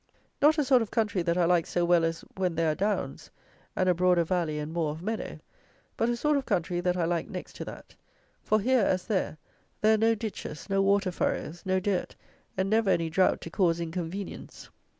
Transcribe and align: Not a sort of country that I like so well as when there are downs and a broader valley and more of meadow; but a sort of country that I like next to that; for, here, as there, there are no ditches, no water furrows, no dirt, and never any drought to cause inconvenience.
Not 0.41 0.57
a 0.57 0.63
sort 0.63 0.81
of 0.81 0.89
country 0.89 1.21
that 1.21 1.37
I 1.37 1.45
like 1.45 1.67
so 1.67 1.85
well 1.85 2.03
as 2.03 2.21
when 2.35 2.55
there 2.55 2.71
are 2.71 2.73
downs 2.73 3.29
and 3.75 3.87
a 3.87 3.93
broader 3.93 4.23
valley 4.23 4.57
and 4.57 4.73
more 4.73 4.89
of 4.89 5.03
meadow; 5.03 5.39
but 5.95 6.09
a 6.09 6.17
sort 6.17 6.37
of 6.37 6.45
country 6.47 6.81
that 6.81 6.97
I 6.97 7.05
like 7.05 7.29
next 7.29 7.53
to 7.57 7.65
that; 7.65 7.95
for, 8.41 8.59
here, 8.59 8.83
as 8.83 9.05
there, 9.05 9.37
there 9.81 9.93
are 9.93 9.97
no 9.99 10.15
ditches, 10.15 10.67
no 10.71 10.81
water 10.81 11.11
furrows, 11.11 11.61
no 11.67 11.79
dirt, 11.79 12.15
and 12.57 12.67
never 12.67 12.89
any 12.89 13.11
drought 13.11 13.41
to 13.41 13.51
cause 13.51 13.79
inconvenience. 13.79 14.71